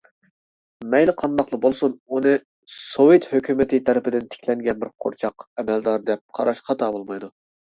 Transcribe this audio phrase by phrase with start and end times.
[0.93, 2.31] مەيلى قانداقلا بولسۇن ئۇنى
[2.77, 7.33] سوۋېت ھۆكۈمىتى تەرىپىدىن تىكلەنگەن بىر قورچاق ئەمەلدار دەپ قاراش خاتا بولمايدۇ.